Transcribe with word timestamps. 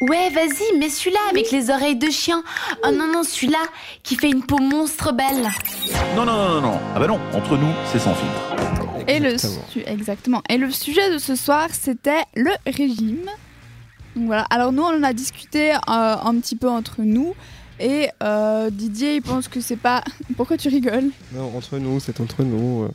Ouais, 0.00 0.28
vas-y, 0.30 0.78
mets 0.78 0.90
celui-là 0.90 1.18
avec 1.30 1.50
les 1.50 1.70
oreilles 1.70 1.96
de 1.96 2.10
chien. 2.10 2.42
Oh 2.84 2.90
non, 2.92 3.10
non, 3.10 3.22
celui-là 3.22 3.62
qui 4.02 4.16
fait 4.16 4.28
une 4.28 4.42
peau 4.42 4.58
monstre 4.58 5.12
belle. 5.12 5.48
Non, 6.14 6.24
non, 6.26 6.34
non, 6.34 6.48
non, 6.48 6.60
non. 6.60 6.80
Ah 6.94 6.98
bah 6.98 7.06
non, 7.06 7.18
entre 7.32 7.56
nous, 7.56 7.72
c'est 7.90 7.98
sans 7.98 8.14
filtre. 8.14 9.04
Et 9.08 9.18
le, 9.18 9.30
Exactement. 9.32 9.64
su- 9.70 9.82
exactement. 9.86 10.42
Et 10.50 10.58
le 10.58 10.70
sujet 10.70 11.10
de 11.10 11.18
ce 11.18 11.36
soir, 11.36 11.68
c'était 11.72 12.22
le 12.34 12.50
régime. 12.66 13.24
Donc 14.16 14.26
voilà. 14.26 14.46
Alors 14.50 14.72
nous, 14.72 14.82
on 14.82 14.94
en 14.98 15.02
a 15.02 15.12
discuté 15.12 15.72
euh, 15.72 15.78
un 15.88 16.38
petit 16.38 16.56
peu 16.56 16.68
entre 16.68 16.96
nous. 17.00 17.34
Et 17.80 18.08
euh, 18.22 18.70
Didier, 18.70 19.16
il 19.16 19.22
pense 19.22 19.48
que 19.48 19.60
c'est 19.60 19.76
pas. 19.76 20.02
Pourquoi 20.36 20.56
tu 20.56 20.68
rigoles? 20.68 21.10
Non, 21.32 21.50
entre 21.56 21.78
nous, 21.78 21.98
c'est 21.98 22.20
entre 22.20 22.42
nous. 22.42 22.88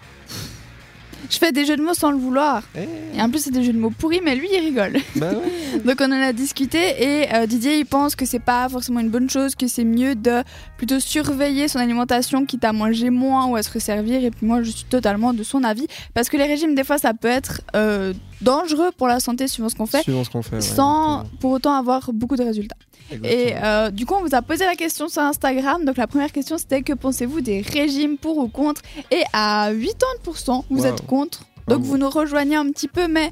Je 1.29 1.37
fais 1.37 1.51
des 1.51 1.65
jeux 1.65 1.75
de 1.77 1.81
mots 1.81 1.93
sans 1.93 2.11
le 2.11 2.17
vouloir. 2.17 2.63
Eh, 2.75 3.17
Et 3.17 3.21
en 3.21 3.29
plus, 3.29 3.39
c'est 3.39 3.51
des 3.51 3.63
jeux 3.63 3.73
de 3.73 3.79
mots 3.79 3.89
pourris, 3.91 4.21
mais 4.23 4.35
lui, 4.35 4.47
il 4.51 4.59
rigole. 4.59 4.97
bah 5.15 5.31
ouais. 5.31 5.79
Donc 5.85 5.97
on 6.01 6.05
en 6.05 6.21
a 6.21 6.33
discuté 6.33 6.79
et 6.99 7.33
euh, 7.33 7.45
Didier 7.45 7.77
il 7.77 7.85
pense 7.85 8.15
que 8.15 8.25
c'est 8.25 8.39
pas 8.39 8.67
forcément 8.69 8.99
une 8.99 9.09
bonne 9.09 9.29
chose, 9.29 9.55
que 9.55 9.67
c'est 9.67 9.83
mieux 9.83 10.15
de 10.15 10.43
plutôt 10.77 10.99
surveiller 10.99 11.67
son 11.67 11.79
alimentation 11.79 12.45
quitte 12.45 12.63
à 12.65 12.73
manger 12.73 13.09
moins 13.11 13.45
ou 13.47 13.55
à 13.55 13.61
se 13.63 13.71
resservir 13.71 14.23
et 14.23 14.31
puis 14.31 14.45
moi 14.45 14.63
je 14.63 14.71
suis 14.71 14.85
totalement 14.85 15.33
de 15.33 15.43
son 15.43 15.63
avis 15.63 15.85
parce 16.13 16.29
que 16.29 16.37
les 16.37 16.45
régimes 16.45 16.73
des 16.73 16.83
fois 16.83 16.97
ça 16.97 17.13
peut 17.13 17.27
être 17.27 17.61
euh, 17.75 18.13
dangereux 18.41 18.89
pour 18.97 19.07
la 19.07 19.19
santé 19.19 19.47
suivant 19.47 19.69
ce 19.69 19.75
qu'on 19.75 19.85
fait 19.85 20.01
Suivant 20.01 20.23
ce 20.23 20.29
qu'on 20.29 20.41
fait. 20.41 20.55
ouais, 20.55 20.61
sans 20.61 21.23
pour 21.39 21.51
autant 21.51 21.73
avoir 21.75 22.11
beaucoup 22.13 22.35
de 22.35 22.43
résultats. 22.43 22.75
Et 23.23 23.53
euh, 23.55 23.89
du 23.91 24.05
coup 24.05 24.15
on 24.15 24.21
vous 24.21 24.35
a 24.35 24.41
posé 24.41 24.65
la 24.65 24.75
question 24.75 25.07
sur 25.09 25.21
Instagram 25.21 25.83
donc 25.85 25.97
la 25.97 26.07
première 26.07 26.31
question 26.31 26.57
c'était 26.57 26.81
que 26.81 26.93
pensez-vous 26.93 27.41
des 27.41 27.61
régimes 27.61 28.17
pour 28.17 28.37
ou 28.37 28.47
contre? 28.47 28.81
Et 29.11 29.23
à 29.33 29.71
80% 29.73 30.63
vous 30.69 30.79
Wow. 30.81 30.85
êtes 30.85 31.05
contre 31.05 31.39
donc 31.39 31.45
Ah 31.67 31.75
bon. 31.75 31.81
vous 31.81 31.97
nous 31.97 32.09
rejoignez 32.09 32.55
un 32.55 32.69
petit 32.71 32.87
peu 32.87 33.07
mais 33.07 33.31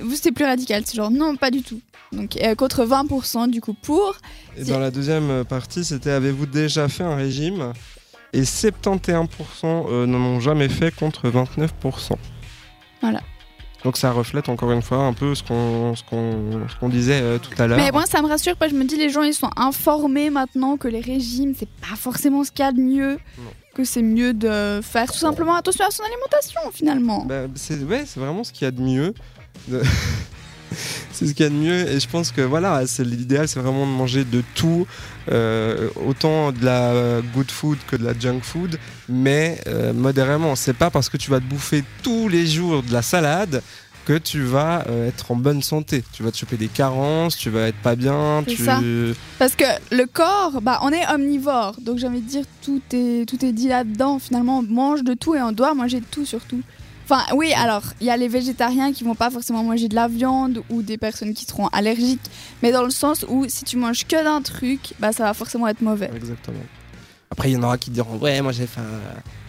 vous 0.00 0.14
c'est 0.16 0.32
plus 0.32 0.44
radical 0.44 0.82
c'est 0.84 0.96
genre 0.96 1.10
non 1.10 1.36
pas 1.36 1.50
du 1.50 1.62
tout 1.62 1.80
donc 2.12 2.36
euh, 2.36 2.54
contre 2.54 2.84
20% 2.84 3.48
du 3.50 3.60
coup 3.60 3.74
pour 3.74 4.16
Et 4.56 4.64
dans 4.64 4.78
la 4.78 4.90
deuxième 4.90 5.44
partie, 5.44 5.84
c'était 5.84 6.10
avez-vous 6.10 6.46
déjà 6.46 6.88
fait 6.88 7.02
un 7.02 7.16
régime? 7.16 7.72
Et 8.32 8.42
71% 8.42 9.26
euh, 9.64 10.06
n'en 10.06 10.18
ont 10.18 10.40
jamais 10.40 10.68
fait 10.68 10.94
contre 10.94 11.28
29%. 11.28 12.12
Voilà. 13.00 13.20
Donc 13.86 13.96
ça 13.96 14.10
reflète 14.10 14.48
encore 14.48 14.72
une 14.72 14.82
fois 14.82 14.98
un 14.98 15.12
peu 15.12 15.36
ce 15.36 15.44
qu'on 15.44 15.94
ce 15.94 16.02
qu'on 16.02 16.66
qu'on 16.80 16.88
disait 16.88 17.20
euh, 17.22 17.38
tout 17.38 17.50
à 17.56 17.68
l'heure. 17.68 17.78
mais 17.78 17.92
moi 17.92 18.04
ça 18.04 18.20
me 18.20 18.26
rassure 18.26 18.56
parce 18.56 18.72
que 18.72 18.76
je 18.76 18.82
me 18.82 18.88
dis 18.88 18.96
les 18.96 19.10
gens 19.10 19.22
ils 19.22 19.32
sont 19.32 19.50
informés 19.56 20.28
maintenant 20.28 20.76
que 20.76 20.88
les 20.88 21.00
régimes 21.00 21.54
c'est 21.56 21.68
pas 21.68 21.94
forcément 21.94 22.42
ce 22.42 22.50
qu'il 22.50 22.64
y 22.64 22.68
a 22.68 22.72
de 22.72 22.80
mieux 22.80 23.12
Non. 23.38 23.50
que 23.76 23.84
c'est 23.84 24.02
mieux 24.02 24.34
de 24.34 24.80
faire 24.82 25.06
tout 25.06 25.18
simplement 25.18 25.54
attention 25.54 25.84
à 25.86 25.92
son 25.92 26.02
alimentation 26.02 26.60
finalement 26.72 27.24
Bah, 27.26 27.42
c'est 27.54 27.78
ouais, 27.84 28.02
c'est 28.06 28.18
vraiment 28.18 28.42
ce 28.42 28.50
qu'il 28.52 28.64
y 28.64 28.68
a 28.68 28.72
de 28.72 28.80
mieux. 28.82 29.14
De- 29.68 29.82
c'est 31.12 31.26
ce 31.26 31.32
qu'il 31.32 31.44
y 31.44 31.46
a 31.46 31.50
de 31.50 31.54
mieux 31.54 31.88
et 31.90 32.00
je 32.00 32.08
pense 32.08 32.32
que 32.32 32.40
voilà, 32.40 32.86
c'est 32.86 33.04
l'idéal, 33.04 33.48
c'est 33.48 33.60
vraiment 33.60 33.86
de 33.86 33.92
manger 33.92 34.24
de 34.24 34.42
tout, 34.54 34.86
euh, 35.30 35.88
autant 36.06 36.52
de 36.52 36.64
la 36.64 37.20
good 37.34 37.50
food 37.50 37.78
que 37.86 37.96
de 37.96 38.04
la 38.04 38.18
junk 38.18 38.40
food, 38.42 38.78
mais 39.08 39.60
euh, 39.66 39.92
modérément. 39.92 40.56
C'est 40.56 40.76
pas 40.76 40.90
parce 40.90 41.08
que 41.08 41.16
tu 41.16 41.30
vas 41.30 41.40
te 41.40 41.44
bouffer 41.44 41.84
tous 42.02 42.28
les 42.28 42.46
jours 42.46 42.82
de 42.82 42.92
la 42.92 43.02
salade 43.02 43.62
que 44.06 44.16
tu 44.16 44.42
vas 44.42 44.84
euh, 44.88 45.08
être 45.08 45.32
en 45.32 45.36
bonne 45.36 45.62
santé. 45.62 46.04
Tu 46.12 46.22
vas 46.22 46.30
te 46.30 46.36
choper 46.36 46.56
des 46.56 46.68
carences, 46.68 47.36
tu 47.36 47.50
vas 47.50 47.68
être 47.68 47.78
pas 47.78 47.96
bien, 47.96 48.44
tu 48.46 48.56
ça. 48.56 48.80
Parce 49.38 49.56
que 49.56 49.64
le 49.90 50.06
corps, 50.06 50.62
bah, 50.62 50.78
on 50.82 50.90
est 50.90 51.06
omnivore, 51.12 51.74
donc 51.80 51.98
j'ai 51.98 52.06
envie 52.06 52.20
de 52.20 52.28
dire 52.28 52.44
tout 52.62 52.80
est 52.92 53.28
tout 53.28 53.44
est 53.44 53.52
dit 53.52 53.68
là-dedans. 53.68 54.18
Finalement, 54.20 54.60
on 54.60 54.62
mange 54.62 55.02
de 55.02 55.14
tout 55.14 55.34
et 55.34 55.42
on 55.42 55.52
doit 55.52 55.74
manger 55.74 56.00
de 56.00 56.06
tout 56.08 56.24
surtout. 56.24 56.62
Enfin, 57.08 57.22
oui, 57.36 57.52
alors 57.52 57.84
il 58.00 58.08
y 58.08 58.10
a 58.10 58.16
les 58.16 58.26
végétariens 58.26 58.92
qui 58.92 59.04
vont 59.04 59.14
pas 59.14 59.30
forcément 59.30 59.62
manger 59.62 59.86
de 59.86 59.94
la 59.94 60.08
viande 60.08 60.62
ou 60.70 60.82
des 60.82 60.98
personnes 60.98 61.34
qui 61.34 61.44
seront 61.44 61.68
allergiques, 61.68 62.20
mais 62.64 62.72
dans 62.72 62.82
le 62.82 62.90
sens 62.90 63.24
où 63.28 63.44
si 63.48 63.64
tu 63.64 63.76
manges 63.76 64.04
que 64.08 64.24
d'un 64.24 64.42
truc, 64.42 64.92
bah 64.98 65.12
ça 65.12 65.22
va 65.22 65.32
forcément 65.32 65.68
être 65.68 65.82
mauvais. 65.82 66.10
Exactement. 66.16 66.58
Après, 67.30 67.50
il 67.50 67.54
y 67.54 67.56
en 67.56 67.62
aura 67.62 67.78
qui 67.78 67.90
diront 67.90 68.18
Ouais, 68.18 68.42
moi 68.42 68.50
j'ai 68.50 68.66
fait 68.66 68.80
euh, 68.80 69.00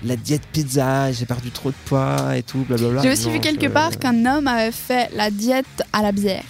la 0.03 0.15
diète 0.15 0.43
pizza, 0.51 1.11
j'ai 1.11 1.25
perdu 1.25 1.49
trop 1.49 1.69
de 1.71 1.75
poids 1.85 2.37
et 2.37 2.43
tout, 2.43 2.59
blablabla. 2.59 3.01
J'ai 3.01 3.11
aussi 3.11 3.25
Non, 3.27 3.33
vu 3.33 3.39
quelque 3.39 3.67
part 3.67 3.97
qu'un 3.97 4.25
homme 4.27 4.47
avait 4.47 4.71
fait 4.71 5.09
la 5.15 5.31
diète 5.31 5.65
à 5.93 6.03
la 6.03 6.11
bière. 6.11 6.43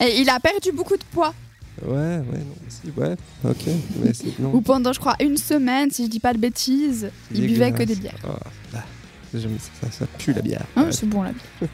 Et 0.00 0.20
il 0.20 0.28
a 0.30 0.38
perdu 0.38 0.70
beaucoup 0.70 0.96
de 0.96 1.04
poids. 1.10 1.34
Ouais, 1.82 1.92
ouais, 1.92 2.22
non, 2.38 2.56
si, 2.68 2.90
ouais, 2.96 3.16
ok. 3.44 3.74
Mais. 4.02 4.12
Non. 4.38 4.54
Ou 4.54 4.60
pendant, 4.60 4.92
je 4.92 5.00
crois, 5.00 5.16
une 5.20 5.36
semaine, 5.36 5.90
si 5.90 6.04
je 6.04 6.10
dis 6.10 6.20
pas 6.20 6.32
de 6.32 6.38
bêtises, 6.38 7.10
il 7.34 7.46
buvait 7.46 7.72
que 7.72 7.82
des 7.82 7.96
bières. 7.96 8.14
Ah, 8.24 8.38
bah, 8.72 8.84
ça, 9.32 9.90
ça 9.90 10.06
pue 10.18 10.32
la 10.32 10.42
bière. 10.42 10.62
Hein, 10.76 10.84
Ouais. 10.84 10.92
C'est 10.92 11.06
bon 11.08 11.22
la 11.22 11.32
bière. 11.32 11.70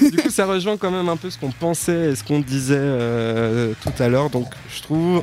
du 0.10 0.16
coup, 0.16 0.30
ça 0.30 0.46
rejoint 0.46 0.76
quand 0.76 0.90
même 0.90 1.08
un 1.08 1.16
peu 1.16 1.30
ce 1.30 1.38
qu'on 1.38 1.50
pensait 1.50 2.10
et 2.10 2.16
ce 2.16 2.24
qu'on 2.24 2.40
disait 2.40 2.76
euh, 2.78 3.72
tout 3.82 4.02
à 4.02 4.08
l'heure. 4.08 4.30
Donc, 4.30 4.46
je 4.74 4.82
trouve 4.82 5.22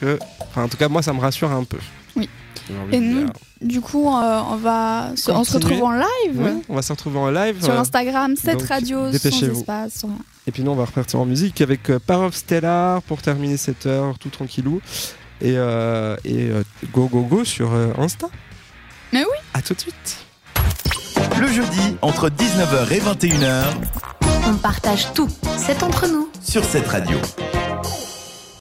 que. 0.00 0.18
Enfin, 0.40 0.64
en 0.64 0.68
tout 0.68 0.76
cas, 0.76 0.88
moi, 0.88 1.02
ça 1.02 1.12
me 1.12 1.20
rassure 1.20 1.50
un 1.50 1.64
peu. 1.64 1.78
Oui. 2.16 2.28
Et 2.92 3.00
nous. 3.00 3.26
Du 3.60 3.80
coup, 3.80 4.08
euh, 4.08 4.40
on 4.50 4.56
va 4.56 5.12
se, 5.14 5.30
on 5.30 5.44
se 5.44 5.54
retrouve 5.54 5.82
en 5.84 5.92
live 5.92 6.40
Ouais, 6.40 6.54
on 6.68 6.74
va 6.74 6.82
se 6.82 6.92
retrouver 6.92 7.18
en 7.18 7.30
live. 7.30 7.62
sur 7.62 7.72
euh, 7.72 7.78
Instagram, 7.78 8.34
cette 8.36 8.58
donc, 8.58 8.68
radio 8.68 9.06
sans 9.06 9.10
dépêchez-vous. 9.12 9.60
espace. 9.60 9.92
sans 9.94 10.08
rien. 10.08 10.18
Et 10.48 10.50
puis 10.50 10.64
nous, 10.64 10.72
on 10.72 10.74
va 10.74 10.84
repartir 10.84 11.20
en 11.20 11.24
musique 11.26 11.60
avec 11.60 11.88
euh, 11.90 12.00
Parov 12.04 12.34
Stellar 12.34 13.02
pour 13.02 13.22
terminer 13.22 13.56
cette 13.56 13.86
heure 13.86 14.18
tout 14.18 14.30
tranquillou. 14.30 14.80
Et, 15.40 15.54
et 16.24 16.50
go 16.92 17.08
go 17.08 17.22
go 17.22 17.44
sur 17.44 17.72
Insta. 17.98 18.28
Mais 19.12 19.22
oui. 19.24 19.36
À 19.54 19.60
tout 19.62 19.74
de 19.74 19.80
suite. 19.80 20.18
Le 21.40 21.48
jeudi, 21.48 21.96
entre 22.02 22.28
19h 22.28 22.92
et 22.92 23.00
21h, 23.00 23.64
On 24.48 24.54
partage 24.56 25.12
tout. 25.14 25.28
C'est 25.56 25.82
entre 25.82 26.06
nous. 26.06 26.28
sur 26.42 26.64
cette 26.64 26.86
radio. 26.88 27.16